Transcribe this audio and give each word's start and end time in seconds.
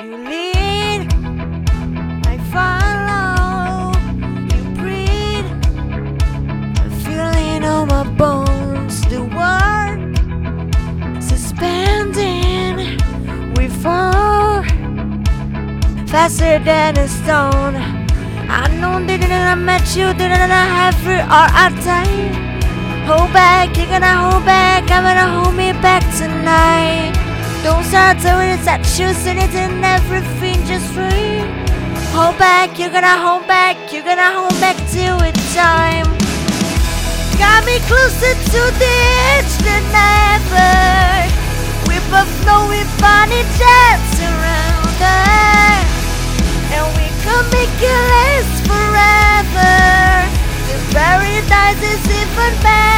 You 0.00 0.16
lead, 0.16 1.00
I 2.24 2.38
follow. 2.54 3.90
You 4.52 4.62
breathe, 4.78 5.48
a 6.86 6.88
feeling 7.02 7.64
on 7.64 7.88
my 7.88 8.04
bones. 8.16 8.96
The 9.10 9.22
world 9.38 9.98
suspending, 11.20 12.76
we 13.56 13.64
fall 13.66 14.62
faster 16.06 16.54
than 16.60 16.96
a 16.96 17.08
stone. 17.08 17.74
I 18.48 18.68
know 18.78 19.04
that 19.04 19.22
I 19.32 19.54
met 19.56 19.96
you, 19.96 20.12
that 20.12 20.30
I 20.30 20.64
have 20.78 21.00
all 21.36 21.50
our 21.62 21.72
time. 21.82 22.34
Hold 23.08 23.32
back, 23.32 23.76
you're 23.76 23.86
gonna 23.86 24.30
hold 24.30 24.44
back, 24.44 24.67
Don't 27.68 27.84
start 27.84 28.16
doing 28.24 28.56
it 28.56 28.64
that 28.64 28.80
you 28.96 29.12
said 29.12 29.36
it 29.36 29.52
and 29.52 29.84
everything 29.84 30.56
just 30.64 30.88
right. 30.96 31.44
Hold 32.16 32.40
back, 32.40 32.80
you're 32.80 32.88
gonna 32.88 33.20
hold 33.20 33.44
back, 33.44 33.76
you're 33.92 34.08
gonna 34.08 34.32
hold 34.32 34.56
back 34.56 34.72
till 34.88 35.20
it's 35.20 35.52
time. 35.52 36.08
Got 37.36 37.68
me 37.68 37.76
closer 37.84 38.32
to 38.56 38.62
the 38.72 38.94
edge 39.36 39.52
than 39.60 39.84
ever. 39.84 41.28
We 41.92 42.00
both 42.08 42.32
know 42.48 42.72
we 42.72 42.80
find 42.96 43.36
each 43.36 43.60
around 43.60 44.96
us. 45.04 45.84
And 46.72 46.88
we 46.96 47.04
could 47.20 47.46
make 47.52 47.76
it 47.84 48.00
last 48.16 48.64
forever. 48.64 49.76
The 50.72 50.76
paradise 50.96 51.84
is 51.84 52.00
even 52.16 52.52
better 52.64 52.97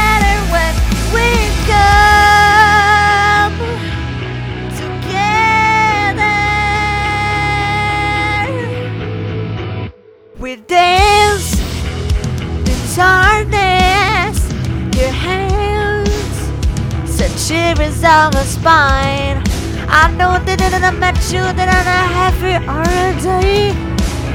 down 18.01 18.33
my 18.33 18.41
spine. 18.41 19.37
I 19.85 20.09
know 20.17 20.41
that 20.43 20.57
I 20.57 20.91
met 20.91 21.21
you, 21.29 21.45
that 21.45 21.69
I 21.69 22.03
have 22.17 22.41
you 22.41 22.57
already. 22.65 23.77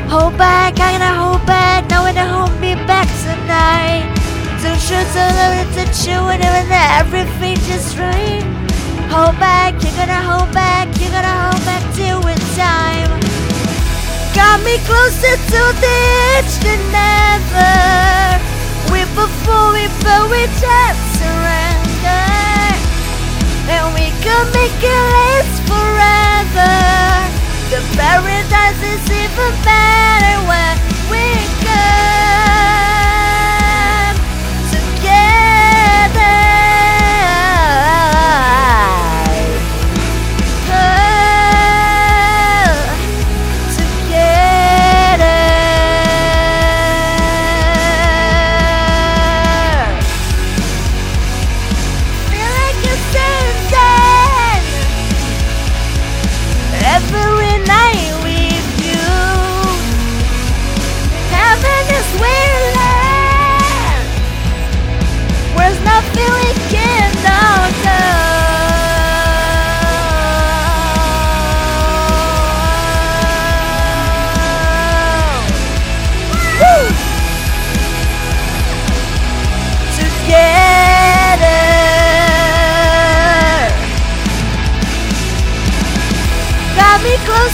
Hold 0.07 0.39
back, 0.39 0.79
I'm 0.79 1.01
gonna 1.03 1.19
hold 1.19 1.43
back, 1.47 1.91
now 1.91 2.07
gonna 2.07 2.31
hold 2.31 2.55
me 2.61 2.75
back 2.87 3.11
tonight. 3.27 4.07
Don't 4.63 4.79
show 4.79 5.03
so 5.11 5.19
love 5.19 5.67
to 5.75 5.85
you 6.07 6.19
whenever 6.31 6.79
everything 6.95 7.59
just 7.67 7.99
right. 7.99 8.47
Hold 9.11 9.35
back, 9.43 9.75
you're 9.83 9.99
gonna 9.99 10.23
hold 10.23 10.55
back, 10.55 10.87
you're 11.03 11.11
gonna 11.11 11.37
hold 11.51 11.63
back 11.67 11.83
till 11.99 12.23
it's 12.23 12.49
time. 12.55 13.11
Got 14.31 14.63
me 14.63 14.79
closer 14.87 15.35
to 15.35 15.63
the 15.83 15.97
edge 16.39 16.55
than 16.63 16.83
ever. 16.95 18.39
We 18.95 19.03
before 19.19 19.75
we 19.75 19.91
but 20.07 20.31
we 20.31 20.47
just 20.63 20.86
make 24.69 24.83
it 24.83 25.26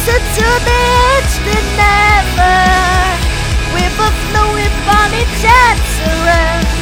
closer 0.05 0.19
to 0.19 0.49
the 0.67 0.81
edge 1.15 1.35
than 1.47 1.67
ever. 1.79 2.59
We 3.75 3.83
both 3.97 4.19
know 4.33 4.51
we 4.55 4.67
found 4.83 5.15
each 5.15 5.45
other 5.47 6.82